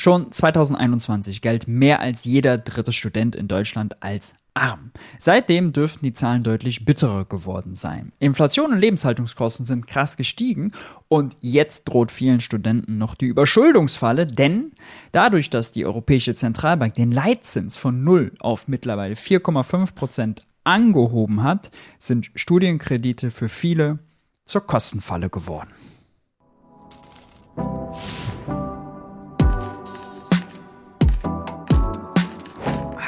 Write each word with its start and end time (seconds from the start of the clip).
Schon 0.00 0.30
2021 0.30 1.42
galt 1.42 1.66
mehr 1.66 1.98
als 1.98 2.22
jeder 2.22 2.56
dritte 2.56 2.92
Student 2.92 3.34
in 3.34 3.48
Deutschland 3.48 4.00
als 4.00 4.36
arm. 4.54 4.92
Seitdem 5.18 5.72
dürften 5.72 6.04
die 6.04 6.12
Zahlen 6.12 6.44
deutlich 6.44 6.84
bitterer 6.84 7.24
geworden 7.24 7.74
sein. 7.74 8.12
Inflation 8.20 8.70
und 8.70 8.78
Lebenshaltungskosten 8.78 9.66
sind 9.66 9.88
krass 9.88 10.16
gestiegen 10.16 10.70
und 11.08 11.36
jetzt 11.40 11.86
droht 11.86 12.12
vielen 12.12 12.40
Studenten 12.40 12.96
noch 12.96 13.16
die 13.16 13.26
Überschuldungsfalle, 13.26 14.28
denn 14.28 14.70
dadurch, 15.10 15.50
dass 15.50 15.72
die 15.72 15.84
Europäische 15.84 16.36
Zentralbank 16.36 16.94
den 16.94 17.10
Leitzins 17.10 17.76
von 17.76 18.04
0 18.04 18.34
auf 18.38 18.68
mittlerweile 18.68 19.16
4,5 19.16 19.96
Prozent 19.96 20.46
angehoben 20.62 21.42
hat, 21.42 21.72
sind 21.98 22.30
Studienkredite 22.36 23.32
für 23.32 23.48
viele 23.48 23.98
zur 24.44 24.64
Kostenfalle 24.64 25.28
geworden. 25.28 25.72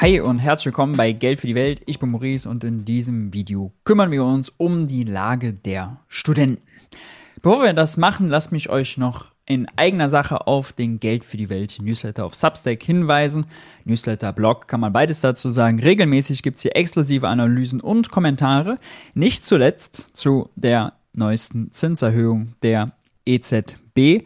Hi 0.01 0.19
und 0.19 0.39
herzlich 0.39 0.65
willkommen 0.65 0.97
bei 0.97 1.11
Geld 1.11 1.39
für 1.39 1.45
die 1.45 1.53
Welt. 1.53 1.83
Ich 1.85 1.99
bin 1.99 2.09
Maurice 2.09 2.49
und 2.49 2.63
in 2.63 2.85
diesem 2.85 3.35
Video 3.35 3.71
kümmern 3.83 4.09
wir 4.09 4.23
uns 4.23 4.51
um 4.57 4.87
die 4.87 5.03
Lage 5.03 5.53
der 5.53 5.97
Studenten. 6.07 6.63
Bevor 7.43 7.61
wir 7.61 7.73
das 7.73 7.97
machen, 7.97 8.27
lasst 8.27 8.51
mich 8.51 8.71
euch 8.71 8.97
noch 8.97 9.27
in 9.45 9.67
eigener 9.75 10.09
Sache 10.09 10.47
auf 10.47 10.73
den 10.73 10.99
Geld 10.99 11.23
für 11.23 11.37
die 11.37 11.51
Welt 11.51 11.77
Newsletter 11.83 12.25
auf 12.25 12.33
Substack 12.33 12.81
hinweisen. 12.81 13.45
Newsletter, 13.85 14.33
Blog, 14.33 14.67
kann 14.67 14.79
man 14.79 14.91
beides 14.91 15.21
dazu 15.21 15.51
sagen. 15.51 15.79
Regelmäßig 15.79 16.41
gibt 16.41 16.57
es 16.57 16.63
hier 16.63 16.75
exklusive 16.75 17.27
Analysen 17.27 17.79
und 17.79 18.09
Kommentare. 18.09 18.79
Nicht 19.13 19.45
zuletzt 19.45 20.17
zu 20.17 20.49
der 20.55 20.93
neuesten 21.13 21.71
Zinserhöhung 21.71 22.55
der 22.63 22.93
EZB. 23.27 24.25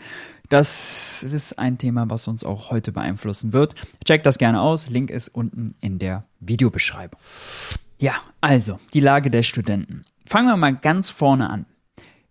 Das 0.55 1.23
ist 1.23 1.59
ein 1.59 1.77
Thema, 1.77 2.09
was 2.09 2.29
uns 2.29 2.45
auch 2.45 2.71
heute 2.71 2.93
beeinflussen 2.93 3.51
wird. 3.51 3.75
Checkt 4.05 4.25
das 4.25 4.37
gerne 4.37 4.61
aus. 4.61 4.87
Link 4.87 5.09
ist 5.09 5.27
unten 5.27 5.75
in 5.81 5.99
der 5.99 6.23
Videobeschreibung. 6.39 7.19
Ja, 7.99 8.13
also 8.39 8.79
die 8.93 9.01
Lage 9.01 9.29
der 9.29 9.43
Studenten. 9.43 10.05
Fangen 10.25 10.47
wir 10.47 10.55
mal 10.55 10.73
ganz 10.73 11.09
vorne 11.09 11.49
an. 11.49 11.65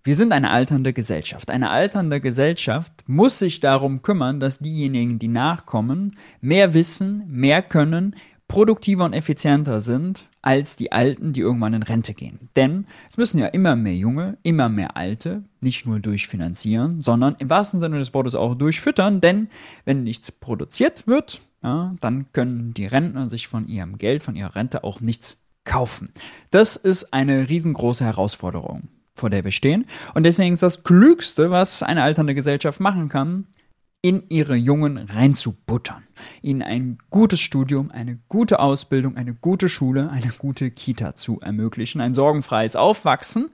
Wir 0.03 0.17
sind 0.17 0.33
eine 0.33 0.49
alternde 0.49 0.95
Gesellschaft. 0.95 1.51
Eine 1.51 1.69
alternde 1.69 2.23
Gesellschaft 2.23 2.93
muss 3.07 3.39
sich 3.41 3.61
darum 3.61 4.01
kümmern, 4.01 4.41
dass 4.41 4.59
diejenigen, 4.59 5.19
die 5.19 5.29
nachkommen, 5.29 6.17
mehr 6.41 6.73
wissen, 6.73 7.25
mehr 7.29 7.61
können, 7.61 8.17
produktiver 8.49 9.05
und 9.05 9.13
effizienter 9.13 9.83
sind 9.83 10.31
als 10.45 10.77
die 10.77 10.93
Alten, 10.93 11.33
die 11.33 11.41
irgendwann 11.41 11.75
in 11.75 11.83
Rente 11.83 12.15
gehen. 12.15 12.51
Denn 12.55 12.87
es 13.09 13.17
müssen 13.17 13.39
ja 13.39 13.47
immer 13.47 13.77
mehr 13.77 13.95
Junge, 13.97 14.37
immer 14.43 14.69
mehr 14.69 14.97
Alte, 14.97 15.45
nicht 15.61 15.87
nur 15.87 16.01
durchfinanzieren, 16.01 17.01
sondern 17.01 17.37
im 17.39 17.49
wahrsten 17.49 17.81
Sinne 17.81 17.99
des 17.99 18.13
Wortes 18.13 18.35
auch 18.35 18.55
durchfüttern, 18.55 19.21
denn 19.21 19.49
wenn 19.85 20.05
nichts 20.05 20.31
produziert 20.31 21.07
wird, 21.07 21.41
ja, 21.63 21.95
dann 22.01 22.31
können 22.33 22.75
die 22.75 22.87
Rentner 22.87 23.31
sich 23.31 23.49
von 23.49 23.67
ihrem 23.67 23.97
Geld, 23.97 24.23
von 24.23 24.37
ihrer 24.37 24.55
Rente 24.55 24.85
auch 24.85 25.01
nichts 25.01 25.39
kaufen. 25.65 26.11
Das 26.51 26.77
ist 26.77 27.15
eine 27.15 27.49
riesengroße 27.49 28.05
Herausforderung, 28.05 28.89
vor 29.15 29.31
der 29.31 29.45
wir 29.45 29.51
stehen. 29.51 29.87
Und 30.13 30.25
deswegen 30.25 30.53
ist 30.53 30.63
das 30.63 30.85
Klügste, 30.85 31.51
was 31.51 31.83
eine 31.83 32.03
alternde 32.03 32.35
Gesellschaft 32.35 32.81
machen 32.81 33.09
kann, 33.09 33.47
in 34.05 34.25
ihre 34.29 34.55
Jungen 34.55 34.99
reinzubuttern. 34.99 36.03
Ihnen 36.43 36.61
ein 36.61 36.99
gutes 37.09 37.41
Studium, 37.41 37.91
eine 37.91 38.19
gute 38.29 38.61
Ausbildung, 38.61 39.17
eine 39.17 39.33
gute 39.33 39.71
Schule, 39.71 40.11
eine 40.11 40.31
gute 40.37 40.71
Kita 40.71 41.15
zu 41.17 41.41
ermöglichen, 41.41 42.03
ein 42.03 42.13
sorgenfreies 42.13 42.77
Aufwachsen 42.77 43.49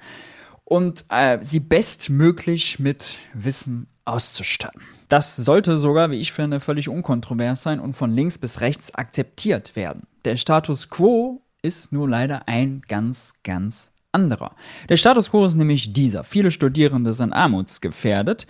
und 0.65 1.05
äh, 1.09 1.39
sie 1.41 1.61
bestmöglich 1.61 2.81
mit 2.81 3.19
Wissen 3.33 3.87
auszustatten. 4.05 4.83
Das 5.09 5.37
sollte 5.37 5.77
sogar, 5.77 6.11
wie 6.11 6.19
ich 6.19 6.33
finde, 6.33 6.59
völlig 6.59 6.89
unkontrovers 6.89 7.63
sein 7.63 7.79
und 7.79 7.93
von 7.93 8.11
links 8.11 8.37
bis 8.37 8.61
rechts 8.61 8.93
akzeptiert 8.93 9.77
werden. 9.77 10.09
Der 10.25 10.37
Status 10.37 10.91
quo 10.91 11.43
ist 11.63 11.93
nur 11.93 12.09
leider 12.09 12.49
ein 12.49 12.83
ganz, 12.89 13.35
ganz 13.45 13.93
anderer. 14.11 14.57
Der 14.89 14.97
Status 14.97 15.31
quo 15.31 15.47
ist 15.47 15.55
nämlich 15.55 15.93
dieser. 15.93 16.25
Viele 16.25 16.51
Studierende 16.51 17.15
sind 17.15 17.33
armutsgefährdet. 17.33 18.49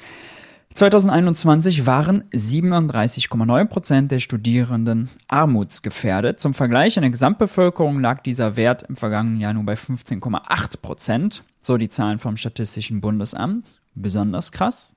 2021 0.75 1.84
waren 1.84 2.22
37,9% 2.32 4.06
der 4.06 4.20
Studierenden 4.20 5.10
armutsgefährdet. 5.26 6.38
Zum 6.38 6.54
Vergleich, 6.54 6.97
in 6.97 7.03
der 7.03 7.10
Gesamtbevölkerung 7.10 8.00
lag 8.00 8.22
dieser 8.22 8.56
Wert 8.56 8.84
im 8.84 8.97
vergangenen 8.97 9.41
Jahr 9.41 9.53
nur 9.53 9.64
bei 9.64 9.75
15,8% 9.75 11.42
So 11.58 11.76
die 11.76 11.88
Zahlen 11.88 12.20
vom 12.20 12.36
Statistischen 12.36 13.00
Bundesamt. 13.00 13.72
Besonders 13.94 14.53
krass. 14.53 14.94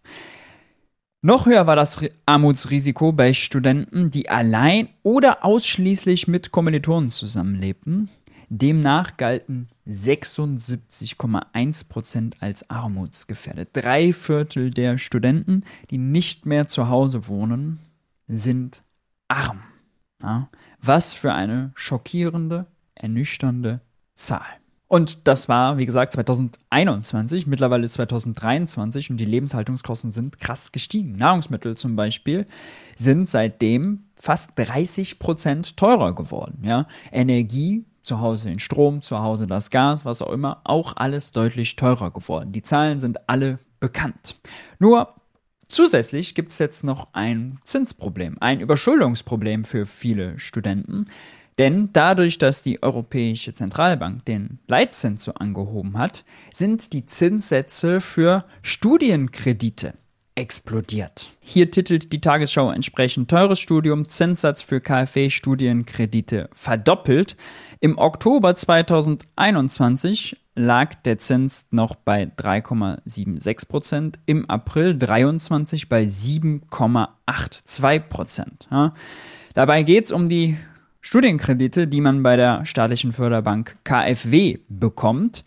Noch 1.25 1.45
höher 1.47 1.65
war 1.67 1.75
das 1.75 2.05
Armutsrisiko 2.25 3.11
bei 3.11 3.33
Studenten, 3.33 4.09
die 4.11 4.29
allein 4.29 4.89
oder 5.01 5.43
ausschließlich 5.43 6.27
mit 6.27 6.51
Kommilitonen 6.51 7.09
zusammenlebten. 7.09 8.09
Demnach 8.55 9.17
galten 9.17 9.67
76,1 9.87 11.89
Prozent 11.89 12.35
als 12.39 12.69
armutsgefährdet. 12.69 13.69
Drei 13.73 14.13
Viertel 14.13 14.69
der 14.69 14.99
Studenten, 14.99 15.63
die 15.89 15.97
nicht 15.97 16.45
mehr 16.45 16.67
zu 16.67 16.87
Hause 16.87 17.27
wohnen, 17.27 17.79
sind 18.27 18.83
arm. 19.27 19.63
Ja, 20.21 20.49
was 20.79 21.15
für 21.15 21.33
eine 21.33 21.71
schockierende, 21.73 22.67
ernüchternde 22.93 23.81
Zahl. 24.13 24.45
Und 24.87 25.27
das 25.27 25.49
war, 25.49 25.79
wie 25.79 25.87
gesagt, 25.87 26.13
2021, 26.13 27.47
mittlerweile 27.47 27.85
ist 27.85 27.93
2023 27.93 29.09
und 29.09 29.17
die 29.17 29.25
Lebenshaltungskosten 29.25 30.11
sind 30.11 30.39
krass 30.39 30.71
gestiegen. 30.71 31.13
Nahrungsmittel 31.13 31.75
zum 31.75 31.95
Beispiel 31.95 32.45
sind 32.95 33.27
seitdem 33.27 34.03
fast 34.15 34.51
30 34.57 35.17
Prozent 35.17 35.75
teurer 35.75 36.13
geworden. 36.13 36.59
Ja? 36.63 36.85
Energie 37.11 37.85
zu 38.03 38.19
Hause 38.19 38.49
den 38.49 38.59
Strom, 38.59 39.01
zu 39.01 39.19
Hause 39.19 39.47
das 39.47 39.69
Gas, 39.69 40.05
was 40.05 40.21
auch 40.21 40.31
immer, 40.31 40.61
auch 40.63 40.95
alles 40.95 41.31
deutlich 41.31 41.75
teurer 41.75 42.11
geworden. 42.11 42.51
Die 42.51 42.61
Zahlen 42.61 42.99
sind 42.99 43.29
alle 43.29 43.59
bekannt. 43.79 44.35
Nur 44.79 45.15
zusätzlich 45.67 46.35
gibt 46.35 46.51
es 46.51 46.59
jetzt 46.59 46.83
noch 46.83 47.07
ein 47.13 47.59
Zinsproblem, 47.63 48.37
ein 48.39 48.59
Überschuldungsproblem 48.59 49.63
für 49.63 49.85
viele 49.85 50.37
Studenten. 50.39 51.05
Denn 51.57 51.89
dadurch, 51.93 52.39
dass 52.39 52.63
die 52.63 52.81
Europäische 52.81 53.53
Zentralbank 53.53 54.25
den 54.25 54.59
Leitzins 54.67 55.23
so 55.23 55.35
angehoben 55.35 55.97
hat, 55.97 56.25
sind 56.51 56.93
die 56.93 57.05
Zinssätze 57.05 58.01
für 58.01 58.45
Studienkredite 58.63 59.93
explodiert. 60.35 61.31
Hier 61.39 61.69
titelt 61.69 62.11
die 62.11 62.21
Tagesschau 62.21 62.71
entsprechend 62.71 63.29
teures 63.29 63.59
Studium, 63.59 64.07
Zinssatz 64.07 64.61
für 64.61 64.81
KfW-Studienkredite 64.81 66.49
verdoppelt. 66.53 67.35
Im 67.79 67.97
Oktober 67.97 68.55
2021 68.55 70.37
lag 70.55 70.95
der 71.05 71.17
Zins 71.17 71.67
noch 71.71 71.95
bei 71.95 72.23
3,76 72.23 73.67
Prozent, 73.67 74.19
im 74.25 74.49
April 74.49 74.97
23 74.97 75.89
bei 75.89 76.03
7,82 76.03 77.99
Prozent. 77.99 78.67
Ja. 78.71 78.93
Dabei 79.53 79.83
geht 79.83 80.05
es 80.05 80.11
um 80.11 80.29
die 80.29 80.57
Studienkredite, 81.01 81.87
die 81.87 82.01
man 82.01 82.23
bei 82.23 82.37
der 82.37 82.65
staatlichen 82.65 83.11
Förderbank 83.11 83.77
KfW 83.83 84.59
bekommt. 84.69 85.43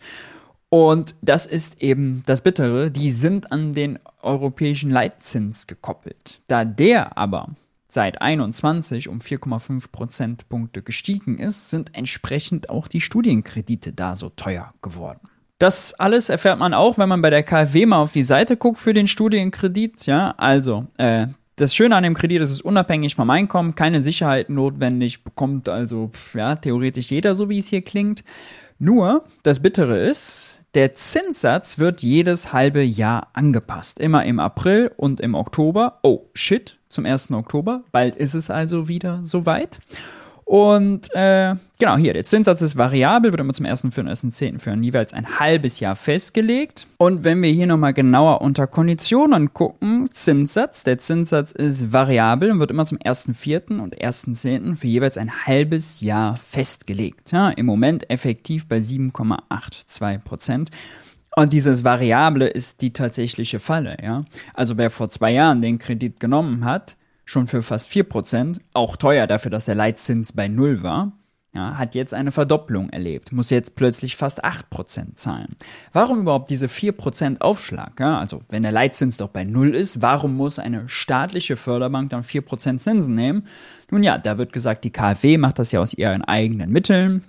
Und 0.69 1.15
das 1.21 1.45
ist 1.45 1.81
eben 1.81 2.23
das 2.25 2.41
Bittere, 2.41 2.91
die 2.91 3.11
sind 3.11 3.51
an 3.51 3.73
den 3.73 3.99
europäischen 4.21 4.91
Leitzins 4.91 5.67
gekoppelt. 5.67 6.41
Da 6.47 6.65
der 6.65 7.17
aber 7.17 7.49
seit 7.87 8.21
21 8.21 9.07
um 9.07 9.19
4,5 9.19 9.91
Prozentpunkte 9.91 10.81
gestiegen 10.81 11.39
ist, 11.39 11.69
sind 11.69 11.95
entsprechend 11.95 12.69
auch 12.69 12.89
die 12.89 13.01
Studienkredite 13.01 13.93
da 13.93 14.15
so 14.15 14.29
teuer 14.29 14.73
geworden. 14.81 15.21
Das 15.59 15.93
alles 15.95 16.29
erfährt 16.29 16.59
man 16.59 16.73
auch, 16.73 16.97
wenn 16.97 17.09
man 17.09 17.21
bei 17.21 17.31
der 17.31 17.43
KfW 17.43 17.87
mal 17.87 18.01
auf 18.01 18.11
die 18.11 18.23
Seite 18.23 18.57
guckt 18.57 18.77
für 18.77 18.93
den 18.93 19.07
Studienkredit. 19.07 20.05
Ja, 20.05 20.35
also 20.37 20.85
äh, 20.97 21.27
das 21.55 21.73
Schöne 21.73 21.95
an 21.95 22.03
dem 22.03 22.13
Kredit 22.13 22.41
ist, 22.41 22.51
es 22.51 22.57
ist 22.57 22.65
unabhängig 22.65 23.15
vom 23.15 23.29
Einkommen, 23.31 23.73
keine 23.73 24.01
Sicherheit 24.01 24.49
notwendig, 24.49 25.23
bekommt 25.23 25.69
also 25.69 26.11
ja 26.35 26.55
theoretisch 26.55 27.09
jeder, 27.09 27.33
so 27.33 27.49
wie 27.49 27.57
es 27.57 27.69
hier 27.69 27.81
klingt. 27.81 28.23
Nur 28.77 29.25
das 29.41 29.59
Bittere 29.59 29.97
ist, 29.97 30.56
der 30.73 30.93
Zinssatz 30.93 31.79
wird 31.79 32.01
jedes 32.01 32.53
halbe 32.53 32.83
Jahr 32.83 33.29
angepasst. 33.33 33.99
Immer 33.99 34.25
im 34.25 34.39
April 34.39 34.91
und 34.97 35.19
im 35.19 35.33
Oktober. 35.35 35.99
Oh, 36.03 36.25
shit, 36.33 36.77
zum 36.89 37.05
1. 37.05 37.31
Oktober. 37.31 37.83
Bald 37.91 38.15
ist 38.15 38.33
es 38.33 38.49
also 38.49 38.87
wieder 38.87 39.21
soweit. 39.23 39.79
Und 40.47 41.13
äh, 41.13 41.55
genau 41.77 41.97
hier, 41.97 42.13
der 42.13 42.23
Zinssatz 42.23 42.61
ist 42.61 42.77
variabel, 42.77 43.33
wird 43.33 43.41
immer 43.41 43.53
zum 43.53 43.65
1. 43.65 43.81
für 43.91 44.01
den 44.01 44.07
1.10. 44.07 44.59
für 44.59 44.73
jeweils 44.75 45.11
ein 45.11 45.41
halbes 45.41 45.81
Jahr 45.81 45.97
festgelegt. 45.97 46.87
Und 46.95 47.25
wenn 47.25 47.41
wir 47.41 47.49
hier 47.49 47.67
nochmal 47.67 47.93
genauer 47.93 48.39
unter 48.39 48.65
Konditionen 48.65 49.53
gucken, 49.53 50.07
Zinssatz, 50.09 50.85
der 50.85 50.99
Zinssatz 50.99 51.51
ist 51.51 51.91
variabel 51.91 52.49
und 52.49 52.61
wird 52.61 52.71
immer 52.71 52.85
zum 52.85 52.97
1.4. 52.97 53.81
und 53.81 53.97
1.10. 53.97 54.77
für 54.77 54.87
jeweils 54.87 55.17
ein 55.17 55.45
halbes 55.45 55.99
Jahr 55.99 56.37
festgelegt. 56.37 57.33
Ja, 57.33 57.49
Im 57.49 57.65
Moment 57.65 58.09
effektiv 58.09 58.69
bei 58.69 58.77
7,82 58.77 60.19
Prozent. 60.19 60.71
Und 61.35 61.51
dieses 61.51 61.83
Variable 61.83 62.47
ist 62.47 62.81
die 62.81 62.93
tatsächliche 62.93 63.59
Falle, 63.59 63.97
ja. 64.01 64.23
Also 64.53 64.77
wer 64.77 64.89
vor 64.89 65.09
zwei 65.09 65.33
Jahren 65.33 65.61
den 65.61 65.77
Kredit 65.77 66.21
genommen 66.21 66.63
hat, 66.63 66.95
schon 67.27 67.45
für 67.45 67.61
fast 67.61 67.91
4%, 67.91 68.59
auch 68.73 68.95
teuer 68.95 69.27
dafür, 69.27 69.51
dass 69.51 69.65
der 69.65 69.75
Leitzins 69.75 70.31
bei 70.31 70.47
Null 70.47 70.81
war, 70.81 71.11
ja, 71.53 71.77
hat 71.77 71.93
jetzt 71.95 72.13
eine 72.13 72.31
Verdopplung 72.31 72.89
erlebt, 72.89 73.31
muss 73.31 73.49
jetzt 73.49 73.75
plötzlich 73.75 74.15
fast 74.15 74.45
8% 74.45 75.15
zahlen. 75.15 75.55
Warum 75.91 76.21
überhaupt 76.21 76.49
diese 76.49 76.67
4% 76.67 77.41
Aufschlag? 77.41 77.99
Ja, 77.99 78.19
also 78.19 78.41
wenn 78.49 78.63
der 78.63 78.71
Leitzins 78.71 79.17
doch 79.17 79.29
bei 79.29 79.43
Null 79.43 79.75
ist, 79.75 80.01
warum 80.01 80.37
muss 80.37 80.57
eine 80.57 80.87
staatliche 80.87 81.57
Förderbank 81.57 82.11
dann 82.11 82.23
4% 82.23 82.77
Zinsen 82.77 83.15
nehmen? 83.15 83.47
Nun 83.91 84.03
ja, 84.03 84.17
da 84.17 84.37
wird 84.37 84.53
gesagt, 84.53 84.83
die 84.83 84.91
KfW 84.91 85.37
macht 85.37 85.59
das 85.59 85.71
ja 85.71 85.81
aus 85.81 85.93
ihren 85.93 86.23
eigenen 86.23 86.71
Mitteln. 86.71 87.23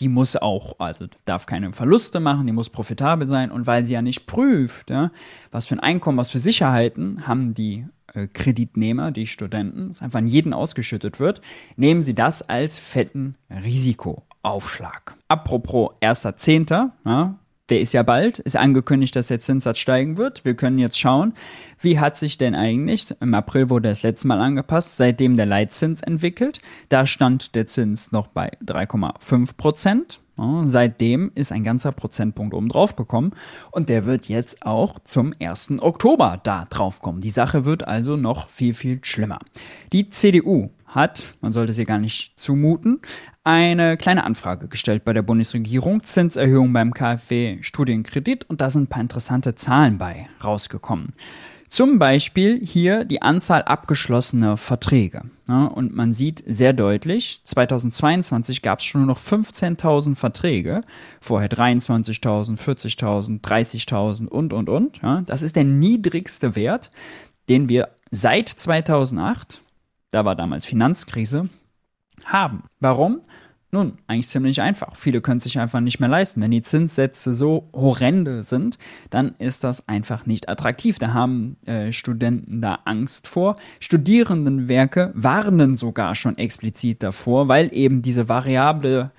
Die 0.00 0.08
muss 0.08 0.36
auch, 0.36 0.76
also 0.78 1.06
darf 1.24 1.46
keine 1.46 1.72
Verluste 1.72 2.20
machen, 2.20 2.46
die 2.46 2.52
muss 2.52 2.70
profitabel 2.70 3.26
sein. 3.26 3.50
Und 3.50 3.66
weil 3.66 3.84
sie 3.84 3.94
ja 3.94 4.02
nicht 4.02 4.26
prüft, 4.26 4.90
ja, 4.90 5.10
was 5.50 5.66
für 5.66 5.74
ein 5.74 5.80
Einkommen, 5.80 6.18
was 6.18 6.30
für 6.30 6.38
Sicherheiten 6.38 7.26
haben 7.26 7.54
die 7.54 7.86
äh, 8.14 8.26
Kreditnehmer, 8.26 9.10
die 9.10 9.26
Studenten, 9.26 9.88
das 9.88 10.02
einfach 10.02 10.18
an 10.18 10.26
jeden 10.26 10.52
ausgeschüttet 10.54 11.20
wird, 11.20 11.40
nehmen 11.76 12.02
sie 12.02 12.14
das 12.14 12.48
als 12.48 12.78
fetten 12.78 13.36
Risikoaufschlag. 13.50 15.16
Apropos 15.28 15.90
1.10., 16.00 16.90
ja, 17.04 17.34
der 17.68 17.80
ist 17.80 17.92
ja 17.92 18.02
bald, 18.02 18.38
ist 18.38 18.56
angekündigt, 18.56 19.14
dass 19.16 19.28
der 19.28 19.40
Zinssatz 19.40 19.78
steigen 19.78 20.16
wird. 20.16 20.44
Wir 20.44 20.54
können 20.54 20.78
jetzt 20.78 20.98
schauen, 20.98 21.34
wie 21.80 21.98
hat 21.98 22.16
sich 22.16 22.38
denn 22.38 22.54
eigentlich, 22.54 23.14
im 23.20 23.34
April 23.34 23.70
wurde 23.70 23.88
das 23.88 24.02
letzte 24.02 24.28
Mal 24.28 24.40
angepasst, 24.40 24.96
seitdem 24.96 25.36
der 25.36 25.46
Leitzins 25.46 26.02
entwickelt. 26.02 26.60
Da 26.88 27.06
stand 27.06 27.54
der 27.54 27.66
Zins 27.66 28.12
noch 28.12 28.28
bei 28.28 28.50
3,5 28.64 29.56
Prozent. 29.56 30.20
seitdem 30.64 31.32
ist 31.34 31.50
ein 31.52 31.64
ganzer 31.64 31.92
Prozentpunkt 31.92 32.54
oben 32.54 32.68
drauf 32.68 32.94
gekommen 32.94 33.32
und 33.72 33.88
der 33.88 34.04
wird 34.06 34.28
jetzt 34.28 34.64
auch 34.64 35.00
zum 35.00 35.34
1. 35.40 35.80
Oktober 35.80 36.40
da 36.42 36.66
drauf 36.70 37.02
kommen. 37.02 37.20
Die 37.20 37.30
Sache 37.30 37.64
wird 37.64 37.86
also 37.86 38.16
noch 38.16 38.48
viel, 38.48 38.72
viel 38.72 39.00
schlimmer. 39.02 39.40
Die 39.92 40.10
CDU 40.10 40.70
hat, 40.88 41.24
man 41.40 41.52
sollte 41.52 41.72
sie 41.72 41.84
gar 41.84 41.98
nicht 41.98 42.38
zumuten, 42.38 43.00
eine 43.44 43.96
kleine 43.96 44.24
Anfrage 44.24 44.68
gestellt 44.68 45.04
bei 45.04 45.12
der 45.12 45.22
Bundesregierung, 45.22 46.02
Zinserhöhung 46.02 46.72
beim 46.72 46.92
KfW 46.92 47.58
Studienkredit 47.62 48.48
und 48.48 48.60
da 48.60 48.70
sind 48.70 48.84
ein 48.84 48.86
paar 48.88 49.02
interessante 49.02 49.54
Zahlen 49.54 49.98
bei 49.98 50.28
rausgekommen. 50.42 51.12
Zum 51.68 51.98
Beispiel 51.98 52.64
hier 52.64 53.04
die 53.04 53.20
Anzahl 53.20 53.62
abgeschlossener 53.62 54.56
Verträge. 54.56 55.22
Und 55.48 55.94
man 55.94 56.14
sieht 56.14 56.42
sehr 56.46 56.72
deutlich, 56.72 57.42
2022 57.44 58.62
gab 58.62 58.78
es 58.78 58.86
schon 58.86 59.02
nur 59.02 59.08
noch 59.08 59.18
15.000 59.18 60.16
Verträge, 60.16 60.82
vorher 61.20 61.50
23.000, 61.50 62.58
40.000, 62.58 63.42
30.000 63.42 64.26
und, 64.28 64.54
und, 64.54 64.68
und. 64.70 65.00
Das 65.26 65.42
ist 65.42 65.56
der 65.56 65.64
niedrigste 65.64 66.56
Wert, 66.56 66.90
den 67.50 67.68
wir 67.68 67.90
seit 68.10 68.48
2008 68.48 69.60
da 70.10 70.24
war 70.24 70.36
damals 70.36 70.66
Finanzkrise, 70.66 71.48
haben. 72.24 72.64
Warum? 72.80 73.22
Nun, 73.70 73.98
eigentlich 74.06 74.28
ziemlich 74.28 74.62
einfach. 74.62 74.96
Viele 74.96 75.20
können 75.20 75.40
sich 75.40 75.58
einfach 75.58 75.80
nicht 75.80 76.00
mehr 76.00 76.08
leisten. 76.08 76.40
Wenn 76.40 76.50
die 76.50 76.62
Zinssätze 76.62 77.34
so 77.34 77.68
horrende 77.74 78.42
sind, 78.42 78.78
dann 79.10 79.34
ist 79.38 79.62
das 79.62 79.86
einfach 79.86 80.24
nicht 80.24 80.48
attraktiv. 80.48 80.98
Da 80.98 81.12
haben 81.12 81.58
äh, 81.66 81.92
Studenten 81.92 82.62
da 82.62 82.78
Angst 82.86 83.26
vor. 83.26 83.56
Studierendenwerke 83.78 85.12
warnen 85.14 85.76
sogar 85.76 86.14
schon 86.14 86.38
explizit 86.38 87.02
davor, 87.02 87.48
weil 87.48 87.68
eben 87.74 88.00
diese 88.00 88.30
variable 88.30 89.10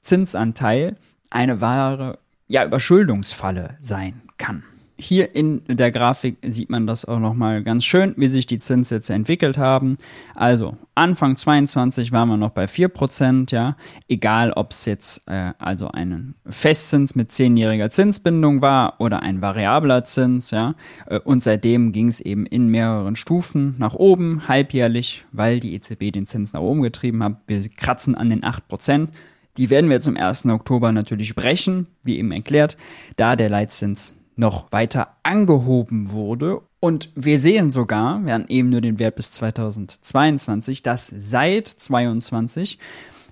Zinsanteil 0.00 0.96
eine 1.28 1.60
wahre 1.60 2.18
ja, 2.46 2.64
Überschuldungsfalle 2.64 3.76
sein 3.82 4.22
kann. 4.38 4.62
Hier 5.00 5.36
in 5.36 5.62
der 5.68 5.92
Grafik 5.92 6.38
sieht 6.44 6.70
man 6.70 6.88
das 6.88 7.04
auch 7.04 7.20
nochmal 7.20 7.62
ganz 7.62 7.84
schön, 7.84 8.14
wie 8.16 8.26
sich 8.26 8.46
die 8.46 8.58
Zinssätze 8.58 9.14
entwickelt 9.14 9.56
haben. 9.56 9.96
Also 10.34 10.76
Anfang 10.96 11.36
22 11.36 12.10
waren 12.10 12.28
wir 12.28 12.36
noch 12.36 12.50
bei 12.50 12.64
4%, 12.64 13.52
ja. 13.52 13.76
Egal, 14.08 14.50
ob 14.50 14.72
es 14.72 14.86
jetzt 14.86 15.22
äh, 15.28 15.52
also 15.58 15.86
ein 15.86 16.34
Festzins 16.50 17.14
mit 17.14 17.30
zehnjähriger 17.30 17.90
Zinsbindung 17.90 18.60
war 18.60 19.00
oder 19.00 19.22
ein 19.22 19.40
variabler 19.40 20.02
Zins, 20.02 20.50
ja. 20.50 20.74
Äh, 21.06 21.20
und 21.20 21.44
seitdem 21.44 21.92
ging 21.92 22.08
es 22.08 22.18
eben 22.18 22.44
in 22.44 22.66
mehreren 22.66 23.14
Stufen 23.14 23.76
nach 23.78 23.94
oben, 23.94 24.48
halbjährlich, 24.48 25.24
weil 25.30 25.60
die 25.60 25.74
EZB 25.74 26.10
den 26.10 26.26
Zins 26.26 26.52
nach 26.52 26.60
oben 26.60 26.82
getrieben 26.82 27.22
hat. 27.22 27.36
Wir 27.46 27.62
kratzen 27.68 28.16
an 28.16 28.30
den 28.30 28.42
8%. 28.42 29.10
Die 29.58 29.70
werden 29.70 29.90
wir 29.90 30.00
zum 30.00 30.16
1. 30.16 30.46
Oktober 30.46 30.90
natürlich 30.90 31.36
brechen, 31.36 31.86
wie 32.02 32.18
eben 32.18 32.32
erklärt, 32.32 32.76
da 33.16 33.36
der 33.36 33.48
Leitzins 33.48 34.17
noch 34.38 34.70
weiter 34.70 35.16
angehoben 35.22 36.12
wurde. 36.12 36.60
Und 36.80 37.10
wir 37.14 37.38
sehen 37.38 37.70
sogar, 37.70 38.24
wir 38.24 38.34
haben 38.34 38.46
eben 38.48 38.70
nur 38.70 38.80
den 38.80 38.98
Wert 38.98 39.16
bis 39.16 39.32
2022, 39.32 40.82
dass 40.82 41.08
seit 41.08 41.66
22 41.66 42.78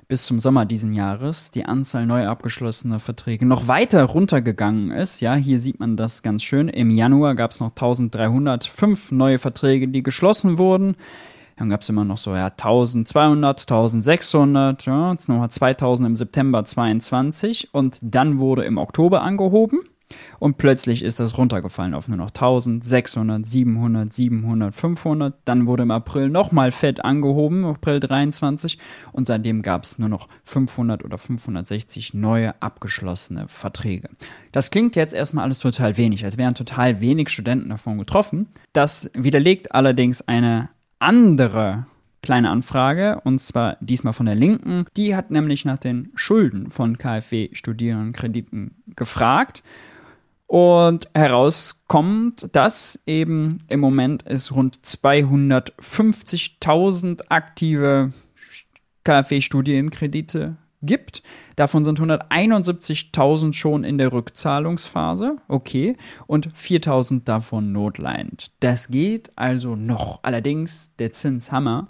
bis 0.08 0.24
zum 0.24 0.38
Sommer 0.38 0.66
diesen 0.66 0.92
Jahres 0.92 1.50
die 1.50 1.64
Anzahl 1.64 2.06
neu 2.06 2.26
abgeschlossener 2.26 3.00
Verträge 3.00 3.46
noch 3.46 3.66
weiter 3.66 4.04
runtergegangen 4.04 4.90
ist. 4.90 5.20
Ja, 5.20 5.34
hier 5.34 5.58
sieht 5.60 5.80
man 5.80 5.96
das 5.96 6.22
ganz 6.22 6.42
schön. 6.42 6.68
Im 6.68 6.90
Januar 6.90 7.34
gab 7.34 7.50
es 7.52 7.60
noch 7.60 7.70
1305 7.70 9.12
neue 9.12 9.38
Verträge, 9.38 9.88
die 9.88 10.02
geschlossen 10.02 10.58
wurden. 10.58 10.96
Dann 11.56 11.70
gab 11.70 11.82
es 11.82 11.88
immer 11.88 12.04
noch 12.04 12.18
so 12.18 12.34
ja, 12.34 12.46
1200, 12.46 13.60
1600, 13.60 14.84
ja, 14.84 15.12
jetzt 15.12 15.28
nochmal 15.28 15.50
2000 15.50 16.06
im 16.06 16.16
September 16.16 16.64
22 16.64 17.72
und 17.72 17.98
dann 18.02 18.38
wurde 18.38 18.64
im 18.64 18.76
Oktober 18.76 19.22
angehoben. 19.22 19.80
Und 20.38 20.58
plötzlich 20.58 21.02
ist 21.02 21.20
das 21.20 21.36
runtergefallen 21.38 21.94
auf 21.94 22.08
nur 22.08 22.16
noch 22.16 22.30
1000, 22.30 22.84
600, 22.84 23.44
700, 23.44 24.12
700, 24.12 24.74
500. 24.74 25.34
Dann 25.44 25.66
wurde 25.66 25.82
im 25.82 25.90
April 25.90 26.28
nochmal 26.28 26.70
fett 26.70 27.04
angehoben, 27.04 27.64
April 27.64 28.00
23. 28.00 28.78
Und 29.12 29.26
seitdem 29.26 29.62
gab 29.62 29.84
es 29.84 29.98
nur 29.98 30.08
noch 30.08 30.28
500 30.44 31.04
oder 31.04 31.18
560 31.18 32.14
neue 32.14 32.60
abgeschlossene 32.62 33.48
Verträge. 33.48 34.10
Das 34.52 34.70
klingt 34.70 34.96
jetzt 34.96 35.14
erstmal 35.14 35.44
alles 35.44 35.58
total 35.58 35.96
wenig, 35.96 36.24
als 36.24 36.38
wären 36.38 36.54
total 36.54 37.00
wenig 37.00 37.28
Studenten 37.28 37.70
davon 37.70 37.98
getroffen. 37.98 38.48
Das 38.72 39.10
widerlegt 39.14 39.72
allerdings 39.74 40.22
eine 40.22 40.68
andere 40.98 41.86
kleine 42.22 42.50
Anfrage, 42.50 43.20
und 43.22 43.40
zwar 43.40 43.76
diesmal 43.80 44.12
von 44.12 44.26
der 44.26 44.34
Linken. 44.34 44.86
Die 44.96 45.14
hat 45.14 45.30
nämlich 45.30 45.64
nach 45.64 45.76
den 45.76 46.10
Schulden 46.16 46.72
von 46.72 46.98
KfW-Studierendenkrediten 46.98 48.82
gefragt 48.96 49.62
und 50.46 51.08
herauskommt, 51.14 52.48
dass 52.52 53.00
eben 53.06 53.64
im 53.68 53.80
Moment 53.80 54.24
es 54.26 54.54
rund 54.54 54.76
250.000 54.78 57.24
aktive 57.28 58.12
KfW-Studienkredite 59.04 60.56
gibt. 60.82 61.22
Davon 61.56 61.84
sind 61.84 62.00
171.000 62.00 63.54
schon 63.54 63.84
in 63.84 63.98
der 63.98 64.12
Rückzahlungsphase, 64.12 65.36
okay, 65.48 65.96
und 66.26 66.52
4.000 66.52 67.24
davon 67.24 67.72
notleidend. 67.72 68.52
Das 68.60 68.88
geht 68.88 69.32
also 69.36 69.74
noch. 69.74 70.20
Allerdings, 70.22 70.92
der 70.98 71.12
Zinshammer, 71.12 71.88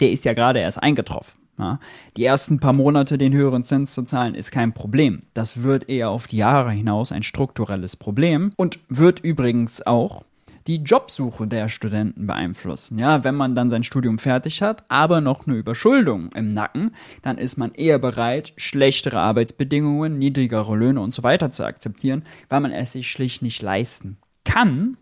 der 0.00 0.12
ist 0.12 0.24
ja 0.24 0.34
gerade 0.34 0.60
erst 0.60 0.80
eingetroffen. 0.82 1.41
Ja, 1.58 1.78
die 2.16 2.24
ersten 2.24 2.60
paar 2.60 2.72
Monate 2.72 3.18
den 3.18 3.34
höheren 3.34 3.62
Zins 3.62 3.92
zu 3.92 4.02
zahlen 4.04 4.34
ist 4.34 4.50
kein 4.50 4.72
Problem. 4.72 5.22
Das 5.34 5.62
wird 5.62 5.88
eher 5.88 6.10
auf 6.10 6.26
die 6.26 6.38
Jahre 6.38 6.70
hinaus 6.70 7.12
ein 7.12 7.22
strukturelles 7.22 7.96
Problem 7.96 8.52
und 8.56 8.78
wird 8.88 9.20
übrigens 9.20 9.86
auch 9.86 10.24
die 10.66 10.76
Jobsuche 10.76 11.46
der 11.46 11.68
Studenten 11.68 12.26
beeinflussen. 12.26 12.98
Ja, 12.98 13.24
wenn 13.24 13.34
man 13.34 13.54
dann 13.54 13.70
sein 13.70 13.82
Studium 13.82 14.18
fertig 14.18 14.62
hat, 14.62 14.84
aber 14.88 15.20
noch 15.20 15.46
eine 15.46 15.56
Überschuldung 15.56 16.30
im 16.32 16.54
Nacken, 16.54 16.94
dann 17.22 17.38
ist 17.38 17.56
man 17.56 17.72
eher 17.72 17.98
bereit, 17.98 18.52
schlechtere 18.56 19.18
Arbeitsbedingungen, 19.20 20.18
niedrigere 20.18 20.76
Löhne 20.76 21.00
und 21.00 21.12
so 21.12 21.22
weiter 21.22 21.50
zu 21.50 21.64
akzeptieren, 21.64 22.24
weil 22.48 22.60
man 22.60 22.72
es 22.72 22.92
sich 22.92 23.10
schlicht 23.10 23.42
nicht 23.42 23.60
leisten 23.62 24.18
kann, 24.44 24.96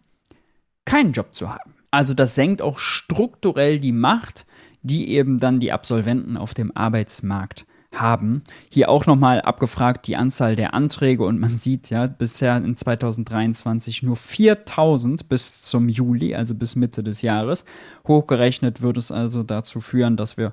keinen 0.85 1.13
Job 1.13 1.35
zu 1.35 1.51
haben. 1.51 1.75
Also 1.91 2.15
das 2.15 2.35
senkt 2.35 2.63
auch 2.63 2.79
strukturell 2.79 3.81
die 3.81 3.93
Macht 3.93 4.47
die 4.83 5.11
eben 5.11 5.39
dann 5.39 5.61
die 5.61 5.73
Absolventen 5.73 6.37
auf 6.37 6.55
dem 6.55 6.75
Arbeitsmarkt 6.77 7.67
haben. 7.93 8.43
Hier 8.71 8.89
auch 8.89 9.07
nochmal 9.07 9.41
abgefragt 9.41 10.07
die 10.07 10.17
Anzahl 10.17 10.55
der 10.55 10.75
Anträge 10.75 11.25
und 11.25 11.41
man 11.41 11.59
sieht 11.59 11.91
ja 11.91 12.07
bisher 12.07 12.57
in 12.57 12.77
2023 12.77 14.03
nur 14.03 14.17
4000 14.17 15.29
bis 15.29 15.63
zum 15.63 15.89
Juli, 15.89 16.35
also 16.35 16.55
bis 16.55 16.77
Mitte 16.77 17.03
des 17.03 17.23
Jahres. 17.23 17.65
Hochgerechnet 18.07 18.81
würde 18.81 19.01
es 19.01 19.11
also 19.11 19.43
dazu 19.43 19.81
führen, 19.81 20.17
dass 20.17 20.37
wir 20.37 20.53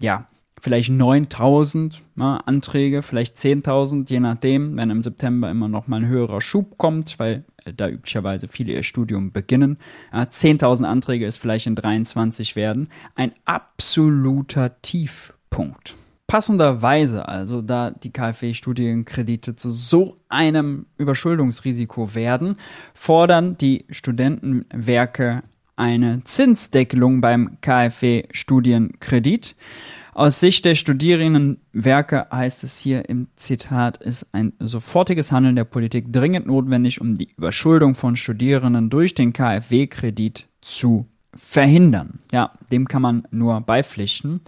ja 0.00 0.26
vielleicht 0.62 0.90
9000 0.90 2.00
ja, 2.16 2.36
Anträge, 2.36 3.02
vielleicht 3.02 3.36
10.000, 3.36 4.08
je 4.08 4.20
nachdem, 4.20 4.76
wenn 4.76 4.90
im 4.90 5.02
September 5.02 5.50
immer 5.50 5.68
noch 5.68 5.88
mal 5.88 5.96
ein 5.96 6.06
höherer 6.06 6.40
Schub 6.40 6.78
kommt, 6.78 7.18
weil 7.18 7.44
äh, 7.64 7.74
da 7.74 7.88
üblicherweise 7.88 8.46
viele 8.46 8.72
ihr 8.72 8.84
Studium 8.84 9.32
beginnen. 9.32 9.76
Ja, 10.12 10.22
10.000 10.22 10.84
Anträge 10.84 11.26
ist 11.26 11.38
vielleicht 11.38 11.66
in 11.66 11.74
23 11.74 12.54
werden. 12.54 12.88
Ein 13.16 13.32
absoluter 13.44 14.80
Tiefpunkt. 14.82 15.96
Passenderweise 16.28 17.28
also, 17.28 17.60
da 17.60 17.90
die 17.90 18.12
KfW-Studienkredite 18.12 19.56
zu 19.56 19.70
so 19.70 20.16
einem 20.28 20.86
Überschuldungsrisiko 20.96 22.14
werden, 22.14 22.56
fordern 22.94 23.58
die 23.58 23.84
Studentenwerke 23.90 25.42
eine 25.74 26.22
Zinsdeckelung 26.22 27.20
beim 27.20 27.58
KfW-Studienkredit. 27.60 29.56
Aus 30.14 30.40
Sicht 30.40 30.66
der 30.66 30.74
Studierendenwerke 30.74 32.26
heißt 32.30 32.64
es 32.64 32.78
hier 32.78 33.08
im 33.08 33.28
Zitat, 33.34 33.96
ist 33.96 34.26
ein 34.32 34.52
sofortiges 34.58 35.32
Handeln 35.32 35.56
der 35.56 35.64
Politik 35.64 36.12
dringend 36.12 36.46
notwendig, 36.46 37.00
um 37.00 37.16
die 37.16 37.30
Überschuldung 37.32 37.94
von 37.94 38.16
Studierenden 38.16 38.90
durch 38.90 39.14
den 39.14 39.32
KfW-Kredit 39.32 40.48
zu 40.60 41.06
verhindern. 41.34 42.18
Ja, 42.30 42.52
dem 42.70 42.88
kann 42.88 43.00
man 43.00 43.26
nur 43.30 43.62
beipflichten. 43.62 44.42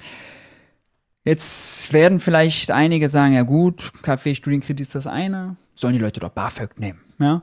Jetzt 1.24 1.94
werden 1.94 2.20
vielleicht 2.20 2.70
einige 2.70 3.08
sagen, 3.08 3.32
ja 3.32 3.42
gut, 3.42 3.90
KfW-Studienkredit 4.02 4.82
ist 4.82 4.94
das 4.94 5.06
eine, 5.06 5.56
sollen 5.72 5.94
die 5.94 6.00
Leute 6.00 6.20
doch 6.20 6.28
BAföG 6.28 6.78
nehmen, 6.78 7.00
ja? 7.18 7.42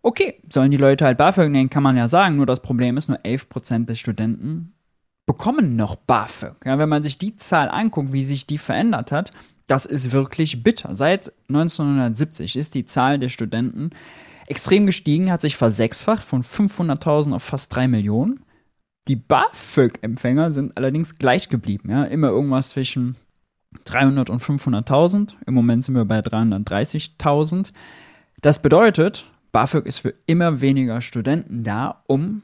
Okay, 0.00 0.40
sollen 0.48 0.70
die 0.70 0.78
Leute 0.78 1.04
halt 1.04 1.18
BAföG 1.18 1.50
nehmen, 1.50 1.68
kann 1.68 1.82
man 1.82 1.98
ja 1.98 2.08
sagen, 2.08 2.36
nur 2.36 2.46
das 2.46 2.62
Problem 2.62 2.96
ist, 2.96 3.08
nur 3.08 3.18
11% 3.18 3.84
der 3.84 3.96
Studenten 3.96 4.72
bekommen 5.28 5.76
noch 5.76 5.94
BAföG. 5.94 6.56
Ja, 6.64 6.78
wenn 6.78 6.88
man 6.88 7.04
sich 7.04 7.18
die 7.18 7.36
Zahl 7.36 7.68
anguckt, 7.68 8.12
wie 8.12 8.24
sich 8.24 8.46
die 8.46 8.58
verändert 8.58 9.12
hat, 9.12 9.30
das 9.68 9.84
ist 9.84 10.10
wirklich 10.10 10.64
bitter. 10.64 10.94
Seit 10.96 11.32
1970 11.48 12.56
ist 12.56 12.74
die 12.74 12.86
Zahl 12.86 13.18
der 13.18 13.28
Studenten 13.28 13.90
extrem 14.46 14.86
gestiegen, 14.86 15.30
hat 15.30 15.42
sich 15.42 15.56
versechsfacht 15.56 16.22
von 16.22 16.42
500.000 16.42 17.34
auf 17.34 17.42
fast 17.42 17.76
3 17.76 17.86
Millionen. 17.86 18.40
Die 19.06 19.16
BAföG-Empfänger 19.16 20.50
sind 20.50 20.76
allerdings 20.76 21.16
gleich 21.16 21.50
geblieben. 21.50 21.90
Ja? 21.90 22.04
Immer 22.04 22.28
irgendwas 22.28 22.70
zwischen 22.70 23.16
300 23.84 24.30
und 24.30 24.42
500.000. 24.42 25.34
Im 25.46 25.52
Moment 25.52 25.84
sind 25.84 25.94
wir 25.94 26.06
bei 26.06 26.20
330.000. 26.20 27.72
Das 28.40 28.62
bedeutet, 28.62 29.30
BAföG 29.52 29.84
ist 29.84 29.98
für 29.98 30.14
immer 30.26 30.62
weniger 30.62 31.02
Studenten 31.02 31.64
da, 31.64 32.02
um, 32.06 32.42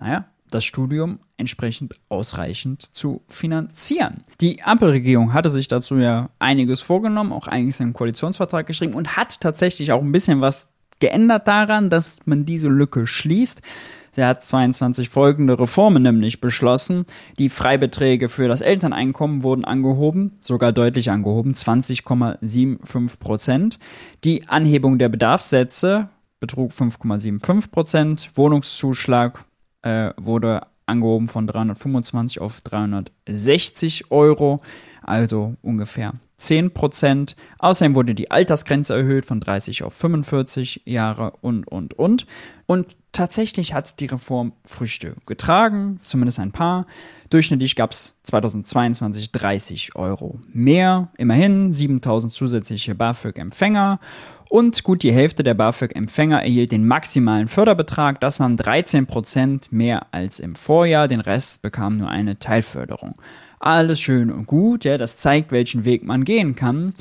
naja, 0.00 0.26
das 0.50 0.64
Studium 0.64 1.20
entsprechend 1.36 1.94
ausreichend 2.08 2.94
zu 2.94 3.22
finanzieren. 3.28 4.24
Die 4.40 4.62
Ampelregierung 4.62 5.32
hatte 5.32 5.50
sich 5.50 5.68
dazu 5.68 5.96
ja 5.96 6.30
einiges 6.38 6.82
vorgenommen, 6.82 7.32
auch 7.32 7.46
einiges 7.46 7.80
im 7.80 7.92
Koalitionsvertrag 7.92 8.66
geschrieben 8.66 8.94
und 8.94 9.16
hat 9.16 9.40
tatsächlich 9.40 9.92
auch 9.92 10.02
ein 10.02 10.12
bisschen 10.12 10.40
was 10.40 10.68
geändert 11.00 11.46
daran, 11.46 11.90
dass 11.90 12.20
man 12.26 12.44
diese 12.44 12.68
Lücke 12.68 13.06
schließt. 13.06 13.62
Sie 14.10 14.24
hat 14.24 14.42
22 14.42 15.08
folgende 15.08 15.58
Reformen 15.58 16.02
nämlich 16.02 16.40
beschlossen. 16.40 17.04
Die 17.38 17.48
Freibeträge 17.48 18.28
für 18.28 18.48
das 18.48 18.62
Elterneinkommen 18.62 19.42
wurden 19.42 19.64
angehoben, 19.64 20.32
sogar 20.40 20.72
deutlich 20.72 21.10
angehoben, 21.10 21.52
20,75 21.52 23.18
Prozent. 23.18 23.78
Die 24.24 24.48
Anhebung 24.48 24.98
der 24.98 25.08
Bedarfssätze 25.08 26.08
betrug 26.40 26.72
5,75 26.72 27.70
Prozent. 27.70 28.30
Wohnungszuschlag 28.34 29.44
äh, 29.82 30.10
wurde 30.16 30.66
angehoben 30.86 31.28
von 31.28 31.46
325 31.46 32.40
auf 32.40 32.60
360 32.62 34.10
Euro, 34.10 34.60
also 35.02 35.54
ungefähr 35.62 36.14
10 36.38 36.72
Prozent. 36.72 37.36
Außerdem 37.58 37.94
wurde 37.94 38.14
die 38.14 38.30
Altersgrenze 38.30 38.94
erhöht 38.94 39.26
von 39.26 39.40
30 39.40 39.82
auf 39.82 39.92
45 39.94 40.82
Jahre 40.86 41.32
und, 41.40 41.66
und, 41.66 41.94
und. 41.94 42.26
Und 42.66 42.96
tatsächlich 43.12 43.74
hat 43.74 43.98
die 44.00 44.06
Reform 44.06 44.52
Früchte 44.64 45.16
getragen, 45.26 45.98
zumindest 46.04 46.38
ein 46.38 46.52
paar. 46.52 46.86
Durchschnittlich 47.30 47.74
gab 47.74 47.90
es 47.90 48.16
2022 48.22 49.32
30 49.32 49.96
Euro 49.96 50.40
mehr, 50.52 51.08
immerhin 51.18 51.72
7000 51.72 52.32
zusätzliche 52.32 52.94
BAföG-Empfänger 52.94 53.98
und 54.48 54.82
gut 54.82 55.02
die 55.02 55.12
Hälfte 55.12 55.42
der 55.42 55.54
BAföG-Empfänger 55.54 56.42
erhielt 56.42 56.72
den 56.72 56.86
maximalen 56.86 57.48
Förderbetrag. 57.48 58.20
Das 58.20 58.40
waren 58.40 58.56
13 58.56 59.06
Prozent 59.06 59.72
mehr 59.72 60.06
als 60.12 60.40
im 60.40 60.54
Vorjahr. 60.54 61.08
Den 61.08 61.20
Rest 61.20 61.62
bekam 61.62 61.98
nur 61.98 62.08
eine 62.08 62.38
Teilförderung. 62.38 63.20
Alles 63.60 64.00
schön 64.00 64.30
und 64.30 64.46
gut, 64.46 64.84
ja, 64.84 64.98
das 64.98 65.16
zeigt, 65.18 65.52
welchen 65.52 65.84
Weg 65.84 66.04
man 66.04 66.24
gehen 66.24 66.54
kann. 66.54 66.94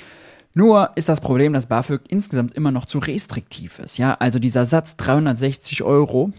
Nur 0.53 0.89
ist 0.95 1.07
das 1.07 1.21
Problem, 1.21 1.53
dass 1.53 1.67
BAföG 1.67 2.01
insgesamt 2.07 2.55
immer 2.55 2.71
noch 2.71 2.85
zu 2.85 2.97
restriktiv 2.97 3.79
ist. 3.79 3.97
Ja, 3.97 4.15
also 4.15 4.39
dieser 4.39 4.65
Satz 4.65 4.97
360 4.97 5.83
Euro 5.83 6.31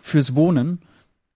fürs 0.00 0.36
Wohnen 0.36 0.80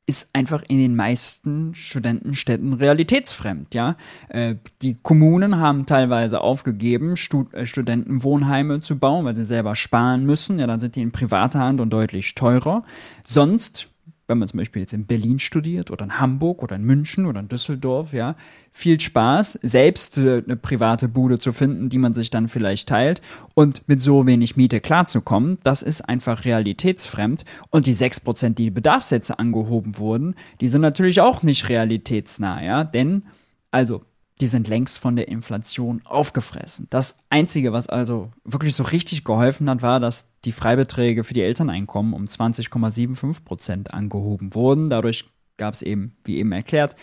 ist 0.09 0.31
einfach 0.33 0.63
in 0.67 0.79
den 0.79 0.97
meisten 0.97 1.75
Studentenstädten 1.75 2.73
realitätsfremd, 2.73 3.75
ja. 3.75 3.95
Äh, 4.29 4.55
die 4.81 4.97
Kommunen 5.03 5.59
haben 5.59 5.85
teilweise 5.85 6.41
aufgegeben, 6.41 7.19
Stud 7.19 7.53
äh, 7.53 7.67
Studentenwohnheime 7.67 8.81
zu 8.81 8.99
bauen, 8.99 9.27
weil 9.27 9.37
sie 9.37 9.45
selber 9.45 9.77
sparen 9.77 10.25
müssen. 10.25 10.59
Ja, 10.59 10.67
dann 10.67 10.81
sind 10.81 10.97
die 10.97 11.03
in 11.03 11.13
privater 11.13 11.61
Hand 11.61 11.83
und 11.83 11.91
deutlich 11.91 12.35
teurer. 12.35 12.85
Sonst 13.23 13.91
wenn 14.29 14.39
man 14.39 14.47
zum 14.47 14.59
Beispiel 14.59 14.81
jetzt 14.81 14.93
in 14.93 15.07
Berlin 15.07 15.39
studiert 15.39 15.91
oder 15.91 16.05
in 16.05 16.21
Hamburg 16.21 16.63
oder 16.63 16.77
in 16.77 16.85
München 16.85 17.27
oder 17.27 17.41
in 17.41 17.49
Düsseldorf, 17.49 18.13
ja, 18.13 18.37
viel 18.71 19.01
Spaß, 19.01 19.59
selbst 19.63 20.19
äh, 20.19 20.43
eine 20.45 20.57
private 20.57 21.09
Bude 21.09 21.39
zu 21.39 21.53
finden, 21.53 21.89
die 21.89 21.99
man 21.99 22.15
sich 22.15 22.31
dann 22.31 22.49
vielleicht 22.49 22.89
teilt 22.89 23.23
und 23.55 23.89
mit 23.89 24.01
so 24.01 24.27
wenig 24.27 24.57
Miete 24.57 24.81
klarzukommen, 24.81 25.59
das 25.65 25.83
ist 25.83 26.03
einfach 26.03 26.45
realitätsfremd. 26.45 27.45
Und 27.71 27.87
die 27.87 27.95
6%, 27.95 28.51
die 28.51 28.71
Bedarfssätze 28.71 29.39
angehoben 29.39 29.99
wurden, 29.99 30.35
die 30.61 30.69
sind 30.69 30.83
natürlich 30.83 31.21
auch 31.23 31.43
nicht 31.43 31.69
realitätsnah, 31.69 32.63
ja, 32.63 32.85
denn, 32.85 33.23
also 33.71 34.05
die 34.41 34.47
sind 34.47 34.69
längst 34.69 34.99
von 34.99 35.17
der 35.17 35.29
Inflation 35.29 36.01
aufgefressen. 36.05 36.87
Das 36.91 37.17
Einzige, 37.31 37.73
was 37.73 37.89
also 37.89 38.31
wirklich 38.45 38.75
so 38.75 38.85
richtig 38.85 39.25
geholfen 39.25 39.69
hat, 39.69 39.83
war, 39.83 40.01
dass 40.01 40.29
die 40.45 40.53
Freibeträge 40.53 41.25
für 41.25 41.35
die 41.35 41.43
Elterneinkommen 41.43 42.15
um 42.15 42.25
20,75 42.25 43.45
Prozent 43.45 43.95
angehoben 43.95 44.55
wurden. 44.55 44.89
Dadurch 44.89 45.25
gab 45.57 45.75
es 45.75 45.83
eben, 45.83 46.17
wie 46.25 46.39
eben 46.39 46.53
erklärt, 46.53 46.97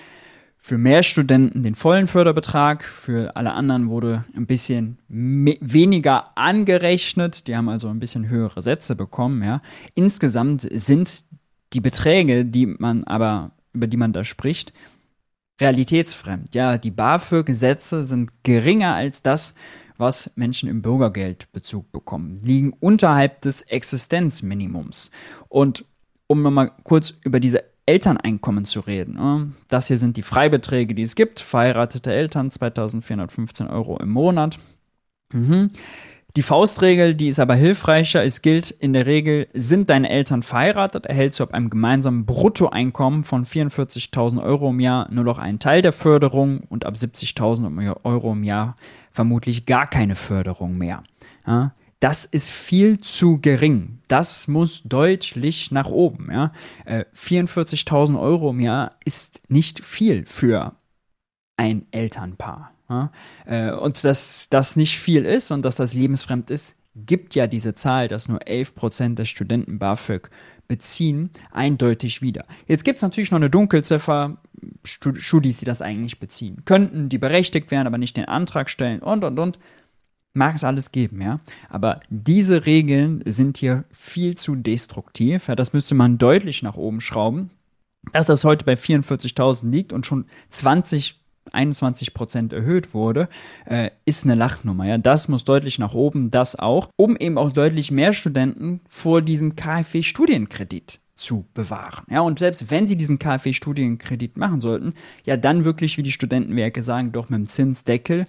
für 0.57 0.79
mehr 0.79 1.03
Studenten 1.03 1.61
den 1.61 1.75
vollen 1.75 2.07
Förderbetrag, 2.07 2.83
für 2.83 3.35
alle 3.35 3.53
anderen 3.53 3.87
wurde 3.89 4.25
ein 4.35 4.47
bisschen 4.47 4.97
weniger 5.07 6.35
angerechnet, 6.35 7.47
die 7.47 7.55
haben 7.55 7.69
also 7.69 7.87
ein 7.89 7.99
bisschen 7.99 8.29
höhere 8.29 8.63
Sätze 8.63 8.95
bekommen, 8.95 9.43
ja. 9.43 9.59
Insgesamt 9.93 10.67
sind 10.71 11.25
die 11.73 11.81
Beträge, 11.81 12.45
die 12.45 12.65
man 12.65 13.03
aber, 13.03 13.51
über 13.73 13.85
die 13.85 13.97
man 13.97 14.11
da 14.11 14.23
spricht, 14.23 14.73
realitätsfremd. 15.59 16.53
Ja, 16.55 16.77
die 16.77 16.91
BAföG-Sätze 16.91 18.05
sind 18.05 18.31
geringer 18.43 18.93
als 18.95 19.21
das, 19.21 19.53
was 19.97 20.31
Menschen 20.35 20.67
im 20.69 20.81
Bürgergeldbezug 20.81 21.91
bekommen, 21.91 22.37
liegen 22.43 22.73
unterhalb 22.73 23.41
des 23.41 23.61
Existenzminimums. 23.61 25.11
Und 25.47 25.85
um 26.27 26.41
nochmal 26.41 26.71
kurz 26.83 27.13
über 27.23 27.39
diese 27.39 27.63
Elterneinkommen 27.85 28.65
zu 28.65 28.79
reden. 28.79 29.15
Ne, 29.15 29.51
das 29.67 29.87
hier 29.87 29.97
sind 29.97 30.17
die 30.17 30.23
Freibeträge, 30.23 30.95
die 30.95 31.03
es 31.03 31.15
gibt. 31.15 31.39
Verheiratete 31.39 32.11
Eltern 32.11 32.49
2415 32.49 33.67
Euro 33.67 33.97
im 33.97 34.09
Monat. 34.09 34.59
Mhm. 35.31 35.71
Die 36.35 36.41
Faustregel, 36.41 37.15
die 37.15 37.29
ist 37.29 37.39
aber 37.39 37.55
hilfreicher. 37.55 38.21
Es 38.21 38.41
gilt 38.41 38.69
in 38.69 38.91
der 38.91 39.05
Regel, 39.05 39.47
sind 39.53 39.89
deine 39.89 40.09
Eltern 40.09 40.43
verheiratet, 40.43 41.05
erhältst 41.05 41.39
du 41.39 41.43
ab 41.45 41.53
einem 41.53 41.69
gemeinsamen 41.69 42.25
Bruttoeinkommen 42.25 43.23
von 43.23 43.45
44.000 43.45 44.43
Euro 44.43 44.71
im 44.71 44.81
Jahr 44.81 45.09
nur 45.09 45.23
noch 45.23 45.37
einen 45.37 45.59
Teil 45.59 45.81
der 45.81 45.93
Förderung 45.93 46.59
und 46.67 46.85
ab 46.85 46.95
70.000 46.95 48.03
Euro 48.03 48.33
im 48.33 48.43
Jahr 48.43 48.75
vermutlich 49.11 49.65
gar 49.65 49.89
keine 49.89 50.17
Förderung 50.17 50.77
mehr. 50.77 51.03
Ja, 51.47 51.73
das 52.01 52.25
ist 52.25 52.51
viel 52.51 52.99
zu 52.99 53.39
gering. 53.39 53.99
Das 54.09 54.49
muss 54.49 54.83
deutlich 54.83 55.71
nach 55.71 55.87
oben. 55.87 56.29
Ja. 56.31 56.51
44.000 56.85 58.13
äh, 58.13 58.17
Euro 58.17 58.49
im 58.49 58.59
Jahr 58.59 58.97
ist 59.05 59.41
nicht 59.47 59.85
viel 59.85 60.25
für 60.25 60.73
ein 61.55 61.85
Elternpaar. 61.91 62.74
Äh, 63.45 63.71
und 63.71 64.03
dass 64.03 64.47
das 64.49 64.75
nicht 64.75 64.99
viel 64.99 65.25
ist 65.25 65.51
und 65.51 65.63
dass 65.63 65.75
das 65.75 65.93
lebensfremd 65.93 66.49
ist, 66.49 66.77
gibt 66.95 67.35
ja 67.35 67.47
diese 67.47 67.75
Zahl, 67.75 68.07
dass 68.07 68.29
nur 68.29 68.39
11% 68.39 69.15
der 69.15 69.25
Studenten 69.25 69.79
BAföG 69.79 70.29
beziehen, 70.67 71.29
eindeutig 71.51 72.21
wieder. 72.21 72.45
Jetzt 72.67 72.83
gibt 72.83 72.97
es 72.97 73.01
natürlich 73.03 73.31
noch 73.31 73.37
eine 73.37 73.49
Dunkelziffer, 73.49 74.37
Studis, 74.83 75.59
die 75.59 75.65
das 75.65 75.81
eigentlich 75.81 76.19
beziehen 76.19 76.63
könnten, 76.65 77.09
die 77.09 77.17
berechtigt 77.17 77.69
wären, 77.69 77.87
aber 77.87 77.97
nicht 77.97 78.17
den 78.17 78.25
Antrag 78.25 78.69
stellen 78.69 79.01
und 79.01 79.23
und 79.23 79.37
und. 79.37 79.59
Mag 80.33 80.55
es 80.55 80.65
alles 80.65 80.91
geben, 80.91 81.21
ja. 81.21 81.39
Aber 81.69 82.01
diese 82.09 82.65
Regeln 82.65 83.23
sind 83.25 83.57
hier 83.57 83.85
viel 83.91 84.35
zu 84.35 84.55
destruktiv. 84.55 85.47
Ja, 85.47 85.55
das 85.55 85.71
müsste 85.71 85.95
man 85.95 86.17
deutlich 86.17 86.61
nach 86.61 86.75
oben 86.75 86.99
schrauben. 86.99 87.51
Dass 88.11 88.27
das 88.27 88.43
heute 88.43 88.65
bei 88.65 88.73
44.000 88.73 89.71
liegt 89.71 89.93
und 89.93 90.05
schon 90.05 90.25
20 90.49 91.21
21 91.51 92.13
Prozent 92.13 92.53
erhöht 92.53 92.93
wurde, 92.93 93.29
äh, 93.65 93.91
ist 94.05 94.23
eine 94.23 94.35
Lachnummer. 94.35 94.85
Ja, 94.85 94.97
das 94.97 95.27
muss 95.27 95.43
deutlich 95.43 95.79
nach 95.79 95.93
oben, 95.93 96.31
das 96.31 96.57
auch, 96.57 96.89
um 96.95 97.15
eben 97.17 97.37
auch 97.37 97.51
deutlich 97.51 97.91
mehr 97.91 98.13
Studenten 98.13 98.81
vor 98.87 99.21
diesem 99.21 99.55
KfW-Studienkredit 99.55 100.99
zu 101.15 101.45
bewahren. 101.53 102.05
Ja, 102.09 102.21
und 102.21 102.39
selbst 102.39 102.69
wenn 102.69 102.87
sie 102.87 102.97
diesen 102.97 103.19
KfW-Studienkredit 103.19 104.37
machen 104.37 104.59
sollten, 104.59 104.93
ja, 105.23 105.37
dann 105.37 105.65
wirklich, 105.65 105.97
wie 105.97 106.03
die 106.03 106.11
Studentenwerke 106.11 106.83
sagen, 106.83 107.11
doch 107.11 107.29
mit 107.29 107.39
dem 107.39 107.47
Zinsdeckel, 107.47 108.25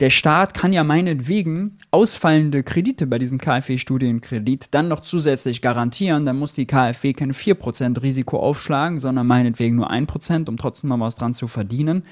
der 0.00 0.10
Staat 0.10 0.54
kann 0.54 0.72
ja 0.72 0.84
meinetwegen 0.84 1.76
ausfallende 1.90 2.62
Kredite 2.62 3.08
bei 3.08 3.18
diesem 3.18 3.38
KfW-Studienkredit 3.38 4.72
dann 4.72 4.86
noch 4.86 5.00
zusätzlich 5.00 5.60
garantieren. 5.60 6.24
Dann 6.24 6.38
muss 6.38 6.52
die 6.54 6.66
KfW 6.66 7.14
keine 7.14 7.32
4% 7.32 8.00
Risiko 8.00 8.38
aufschlagen, 8.38 9.00
sondern 9.00 9.26
meinetwegen 9.26 9.74
nur 9.74 9.90
1%, 9.90 10.48
um 10.48 10.56
trotzdem 10.56 10.90
mal 10.90 11.00
was 11.00 11.16
dran 11.16 11.34
zu 11.34 11.48
verdienen. 11.48 12.04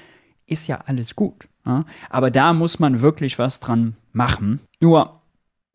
Ist 0.47 0.67
ja 0.67 0.79
alles 0.85 1.15
gut. 1.15 1.47
Ja? 1.65 1.85
Aber 2.09 2.31
da 2.31 2.53
muss 2.53 2.79
man 2.79 3.01
wirklich 3.01 3.37
was 3.37 3.59
dran 3.59 3.95
machen. 4.13 4.61
Nur, 4.81 5.21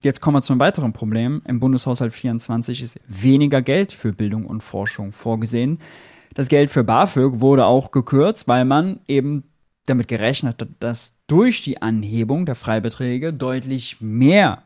jetzt 0.03 0.21
kommen 0.21 0.39
wir 0.39 0.43
zum 0.43 0.59
weiteren 0.59 0.93
Problem. 0.93 1.43
Im 1.47 1.61
Bundeshaushalt 1.61 2.13
24 2.13 2.83
ist 2.83 3.01
weniger 3.07 3.63
Geld 3.63 3.93
für 3.93 4.13
Bildung 4.13 4.47
und 4.47 4.63
Forschung 4.63 5.13
vorgesehen. 5.13 5.79
Das 6.35 6.49
Geld 6.49 6.71
für 6.71 6.83
BAföG 6.83 7.41
wurde 7.41 7.67
auch 7.67 7.91
gekürzt, 7.91 8.49
weil 8.49 8.65
man 8.65 9.01
eben 9.07 9.45
damit 9.87 10.09
gerechnet 10.09 10.63
hat, 10.63 10.69
dass 10.81 11.19
durch 11.27 11.63
die 11.63 11.83
Anhebung 11.83 12.47
der 12.47 12.55
Freibeträge 12.55 13.33
deutlich 13.33 14.01
mehr 14.01 14.63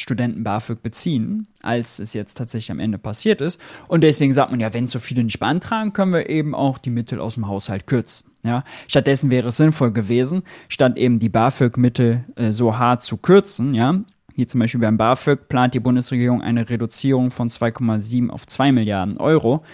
Studenten 0.00 0.44
BAföG 0.44 0.82
beziehen, 0.82 1.48
als 1.60 1.98
es 1.98 2.12
jetzt 2.12 2.34
tatsächlich 2.34 2.70
am 2.70 2.78
Ende 2.78 2.98
passiert 2.98 3.40
ist. 3.40 3.60
Und 3.88 4.04
deswegen 4.04 4.32
sagt 4.32 4.50
man 4.50 4.60
ja, 4.60 4.72
wenn 4.72 4.86
so 4.86 4.98
viele 4.98 5.24
nicht 5.24 5.40
beantragen, 5.40 5.92
können 5.92 6.12
wir 6.12 6.28
eben 6.28 6.54
auch 6.54 6.78
die 6.78 6.90
Mittel 6.90 7.20
aus 7.20 7.34
dem 7.34 7.48
Haushalt 7.48 7.86
kürzen. 7.86 8.30
Ja, 8.44 8.62
stattdessen 8.86 9.30
wäre 9.30 9.48
es 9.48 9.56
sinnvoll 9.56 9.92
gewesen, 9.92 10.42
statt 10.68 10.96
eben 10.96 11.18
die 11.18 11.28
BAföG-Mittel 11.28 12.24
äh, 12.36 12.52
so 12.52 12.78
hart 12.78 13.02
zu 13.02 13.16
kürzen, 13.16 13.74
ja, 13.74 14.00
hier 14.38 14.46
zum 14.46 14.60
Beispiel 14.60 14.80
beim 14.80 14.96
BAföG 14.96 15.48
plant 15.48 15.74
die 15.74 15.80
Bundesregierung 15.80 16.42
eine 16.42 16.70
Reduzierung 16.70 17.32
von 17.32 17.50
2,7 17.50 18.30
auf 18.30 18.46
2 18.46 18.70
Milliarden 18.70 19.16
Euro, 19.16 19.64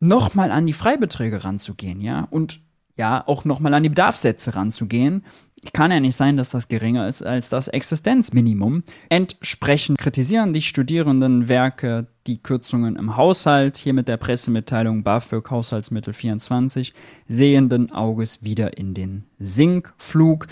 nochmal 0.00 0.50
an 0.50 0.66
die 0.66 0.74
Freibeträge 0.74 1.44
ranzugehen, 1.44 2.02
ja, 2.02 2.28
und 2.30 2.60
ja, 2.98 3.26
auch 3.26 3.46
nochmal 3.46 3.72
an 3.72 3.82
die 3.82 3.88
Bedarfssätze 3.88 4.54
ranzugehen. 4.54 5.24
Kann 5.74 5.90
ja 5.90 6.00
nicht 6.00 6.16
sein, 6.16 6.38
dass 6.38 6.50
das 6.50 6.68
geringer 6.68 7.06
ist 7.06 7.22
als 7.22 7.50
das 7.50 7.68
Existenzminimum. 7.68 8.82
Entsprechend 9.10 9.98
kritisieren 9.98 10.54
die 10.54 10.62
Studierendenwerke 10.62 12.06
die 12.26 12.42
Kürzungen 12.42 12.96
im 12.96 13.16
Haushalt, 13.16 13.76
hier 13.76 13.92
mit 13.92 14.08
der 14.08 14.16
Pressemitteilung 14.16 15.02
BAföG 15.02 15.50
Haushaltsmittel 15.50 16.14
24, 16.14 16.94
sehenden 17.28 17.92
Auges 17.92 18.42
wieder 18.42 18.78
in 18.78 18.94
den 18.94 19.24
Sinkflug. 19.38 20.46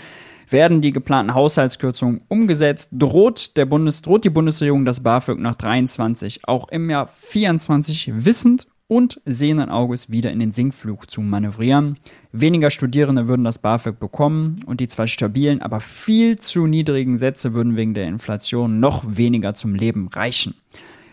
Werden 0.47 0.81
die 0.81 0.91
geplanten 0.91 1.33
Haushaltskürzungen 1.33 2.21
umgesetzt, 2.27 2.89
droht, 2.91 3.55
der 3.57 3.65
Bundes, 3.65 4.01
droht 4.01 4.25
die 4.25 4.31
Bundesregierung 4.31 4.85
das 4.85 5.01
BAföG 5.01 5.39
nach 5.39 5.55
23 5.55 6.47
auch 6.47 6.69
im 6.69 6.89
Jahr 6.89 7.07
24 7.07 8.25
wissend 8.25 8.67
und 8.89 9.21
sehenden 9.23 9.69
Auges 9.69 10.09
wieder 10.09 10.31
in 10.31 10.39
den 10.39 10.51
Sinkflug 10.51 11.09
zu 11.09 11.21
manövrieren. 11.21 11.97
Weniger 12.33 12.71
Studierende 12.71 13.27
würden 13.27 13.45
das 13.45 13.59
BAföG 13.59 13.99
bekommen 13.99 14.57
und 14.65 14.81
die 14.81 14.87
zwar 14.87 15.07
stabilen, 15.07 15.61
aber 15.61 15.79
viel 15.79 16.39
zu 16.39 16.65
niedrigen 16.65 17.17
Sätze 17.17 17.53
würden 17.53 17.77
wegen 17.77 17.93
der 17.93 18.07
Inflation 18.07 18.79
noch 18.79 19.03
weniger 19.05 19.53
zum 19.53 19.75
Leben 19.75 20.07
reichen. 20.07 20.55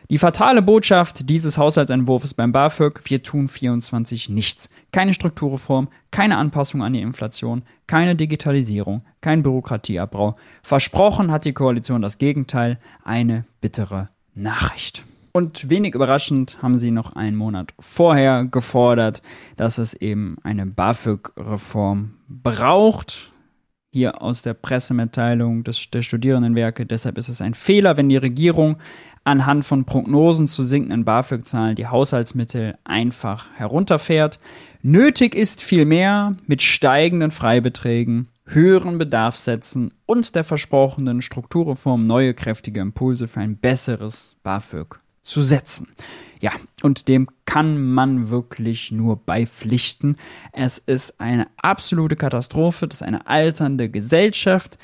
Die 0.09 0.19
fatale 0.19 0.63
Botschaft 0.63 1.29
dieses 1.29 1.59
Haushaltsentwurfs 1.59 2.33
beim 2.33 2.53
BAföG, 2.53 3.01
wir 3.05 3.23
tun 3.23 3.47
24 3.47 4.31
nichts. 4.31 4.71
Keine 4.93 5.13
Strukturreform, 5.13 5.89
keine 6.11 6.39
Anpassung 6.39 6.83
an 6.83 6.95
die 6.95 7.03
Inflation, 7.03 7.63
keine 7.87 8.17
Digitalisierung, 8.17 9.03
kein 9.21 9.43
Bürokratieabbau. 9.43 10.35
Versprochen 10.63 11.31
hat 11.31 11.45
die 11.45 11.53
Koalition 11.53 12.03
das 12.03 12.19
Gegenteil, 12.19 12.79
eine 13.05 13.45
bittere 13.61 14.09
Nachricht. 14.35 15.05
Und 15.37 15.69
wenig 15.69 15.95
überraschend 15.95 16.63
haben 16.63 16.79
sie 16.79 16.91
noch 16.91 17.15
einen 17.15 17.37
Monat 17.37 17.75
vorher 17.79 18.47
gefordert, 18.47 19.21
dass 19.59 19.77
es 19.77 19.93
eben 19.93 20.39
eine 20.43 20.65
BAföG-Reform 20.65 22.15
braucht. 22.27 23.33
Hier 23.93 24.23
aus 24.23 24.41
der 24.41 24.55
Pressemitteilung 24.55 25.63
des, 25.63 25.91
der 25.91 26.01
Studierendenwerke. 26.01 26.87
Deshalb 26.87 27.19
ist 27.19 27.29
es 27.29 27.43
ein 27.43 27.53
Fehler, 27.53 27.99
wenn 27.99 28.09
die 28.09 28.17
Regierung 28.17 28.79
anhand 29.25 29.67
von 29.67 29.85
Prognosen 29.85 30.49
zu 30.49 30.63
sinkenden 30.63 31.05
BAföG-Zahlen 31.05 31.77
die 31.77 31.89
Haushaltsmittel 31.89 32.79
einfach 32.85 33.49
herunterfährt. 33.57 34.41
Nötig 34.81 35.35
ist 35.35 35.61
vielmehr 35.61 36.35
mit 36.47 36.63
steigenden 36.63 37.31
Freibeträgen, 37.31 38.29
höheren 38.47 38.97
Bedarfssätzen 38.97 39.93
und 40.07 40.35
der 40.35 40.45
versprochenen 40.45 41.21
Strukturreform 41.21 42.07
neue 42.07 42.33
kräftige 42.33 42.81
Impulse 42.81 43.29
für 43.29 43.41
ein 43.41 43.59
besseres 43.59 44.37
BAföG 44.43 44.99
zu 45.27 45.43
setzen. 45.43 45.89
Ja, 46.41 46.53
und 46.83 47.09
dem 47.09 47.29
kann 47.47 47.81
man 47.81 48.29
wirklich 48.29 48.93
nur 48.93 49.17
beipflichten. 49.17 50.17
Es 50.53 50.79
ist 50.79 51.21
eine 51.21 51.49
absolute 51.57 52.17
Katastrophe, 52.17 52.87
das 52.89 53.01
ist 53.01 53.07
eine 53.07 53.27
alternde 53.27 53.89
Gesellschaft, 53.89 54.79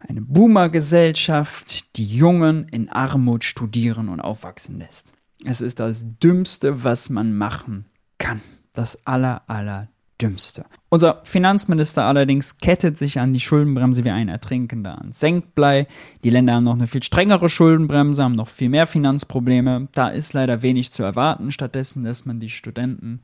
eine 0.00 0.20
Boomer-Gesellschaft, 0.20 1.96
die 1.96 2.06
Jungen 2.06 2.66
in 2.68 2.88
Armut 2.88 3.44
studieren 3.44 4.08
und 4.08 4.20
aufwachsen 4.20 4.78
lässt. 4.78 5.12
Es 5.44 5.60
ist 5.60 5.78
das 5.78 6.04
Dümmste, 6.22 6.84
was 6.84 7.08
man 7.08 7.34
machen 7.34 7.86
kann. 8.18 8.40
Das 8.72 9.06
aller, 9.06 9.42
aller 9.48 9.88
Dümmste. 10.20 10.64
Unser 10.88 11.20
Finanzminister 11.24 12.04
allerdings 12.04 12.58
kettet 12.58 12.98
sich 12.98 13.20
an 13.20 13.32
die 13.32 13.40
Schuldenbremse 13.40 14.04
wie 14.04 14.10
ein 14.10 14.28
Ertrinkender 14.28 15.00
an 15.00 15.12
Senkblei. 15.12 15.86
Die 16.24 16.30
Länder 16.30 16.54
haben 16.54 16.64
noch 16.64 16.74
eine 16.74 16.86
viel 16.86 17.02
strengere 17.02 17.48
Schuldenbremse, 17.48 18.22
haben 18.22 18.34
noch 18.34 18.48
viel 18.48 18.68
mehr 18.68 18.86
Finanzprobleme. 18.86 19.88
Da 19.92 20.08
ist 20.08 20.32
leider 20.32 20.62
wenig 20.62 20.92
zu 20.92 21.02
erwarten. 21.02 21.52
Stattdessen 21.52 22.02
lässt 22.02 22.26
man 22.26 22.40
die 22.40 22.50
Studenten 22.50 23.20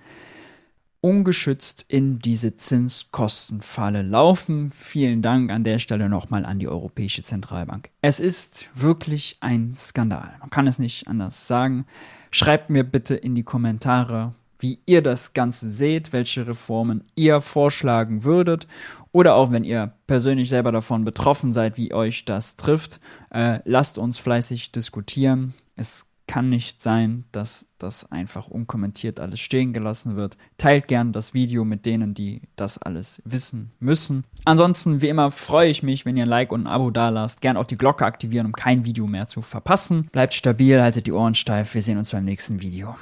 ungeschützt 1.00 1.84
in 1.86 2.18
diese 2.18 2.56
Zinskostenfalle 2.56 4.02
laufen. 4.02 4.70
Vielen 4.72 5.22
Dank 5.22 5.50
an 5.52 5.62
der 5.62 5.78
Stelle 5.78 6.08
nochmal 6.08 6.44
an 6.44 6.58
die 6.58 6.66
Europäische 6.66 7.22
Zentralbank. 7.22 7.90
Es 8.02 8.18
ist 8.18 8.68
wirklich 8.74 9.36
ein 9.40 9.74
Skandal. 9.74 10.34
Man 10.40 10.50
kann 10.50 10.66
es 10.66 10.78
nicht 10.78 11.06
anders 11.06 11.46
sagen. 11.46 11.86
Schreibt 12.32 12.70
mir 12.70 12.82
bitte 12.82 13.14
in 13.14 13.34
die 13.34 13.44
Kommentare, 13.44 14.34
wie 14.58 14.80
ihr 14.86 15.02
das 15.02 15.34
Ganze 15.34 15.68
seht, 15.68 16.12
welche 16.12 16.46
Reformen 16.46 17.04
ihr 17.14 17.40
vorschlagen 17.40 18.24
würdet 18.24 18.66
oder 19.12 19.34
auch 19.34 19.50
wenn 19.50 19.64
ihr 19.64 19.92
persönlich 20.06 20.48
selber 20.48 20.72
davon 20.72 21.04
betroffen 21.04 21.52
seid, 21.52 21.76
wie 21.76 21.94
euch 21.94 22.24
das 22.24 22.56
trifft. 22.56 23.00
Äh, 23.30 23.60
lasst 23.64 23.98
uns 23.98 24.18
fleißig 24.18 24.72
diskutieren. 24.72 25.54
Es 25.74 26.06
kann 26.26 26.50
nicht 26.50 26.82
sein, 26.82 27.24
dass 27.32 27.68
das 27.78 28.10
einfach 28.10 28.48
unkommentiert 28.48 29.20
alles 29.20 29.40
stehen 29.40 29.72
gelassen 29.72 30.16
wird. 30.16 30.36
Teilt 30.58 30.88
gern 30.88 31.12
das 31.12 31.34
Video 31.34 31.64
mit 31.64 31.86
denen, 31.86 32.14
die 32.14 32.42
das 32.56 32.78
alles 32.78 33.22
wissen 33.24 33.70
müssen. 33.78 34.24
Ansonsten, 34.44 35.00
wie 35.00 35.08
immer, 35.08 35.30
freue 35.30 35.70
ich 35.70 35.82
mich, 35.82 36.04
wenn 36.04 36.16
ihr 36.16 36.24
ein 36.24 36.28
Like 36.28 36.52
und 36.52 36.62
ein 36.62 36.66
Abo 36.66 36.90
da 36.90 37.08
lasst. 37.08 37.40
Gern 37.40 37.56
auch 37.56 37.66
die 37.66 37.78
Glocke 37.78 38.04
aktivieren, 38.04 38.46
um 38.46 38.52
kein 38.52 38.84
Video 38.84 39.06
mehr 39.06 39.26
zu 39.26 39.40
verpassen. 39.42 40.08
Bleibt 40.12 40.34
stabil, 40.34 40.80
haltet 40.82 41.06
die 41.06 41.12
Ohren 41.12 41.34
steif. 41.34 41.74
Wir 41.74 41.82
sehen 41.82 41.98
uns 41.98 42.10
beim 42.10 42.24
nächsten 42.24 42.60
Video. 42.60 42.96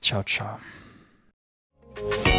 Ciao, 0.00 0.22
ciao. 0.22 0.58
Ooh. 2.04 2.31